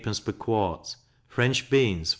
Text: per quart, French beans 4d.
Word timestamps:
per 0.03 0.13
quart, 0.33 0.95
French 1.27 1.69
beans 1.69 2.09
4d. 2.09 2.09